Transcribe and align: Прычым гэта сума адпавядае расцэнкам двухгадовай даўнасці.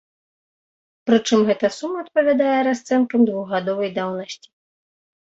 Прычым 1.09 1.39
гэта 1.49 1.67
сума 1.79 1.97
адпавядае 2.05 2.55
расцэнкам 2.67 3.21
двухгадовай 3.29 3.89
даўнасці. 3.99 4.49